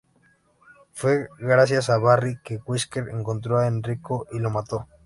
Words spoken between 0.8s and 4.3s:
Fue gracias a Barry que Wesker encontró a Enrico